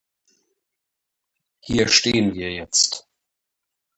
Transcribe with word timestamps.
Hier 1.59 1.87
stehen 1.89 2.33
wir 2.33 2.51
jetzt. 2.51 3.07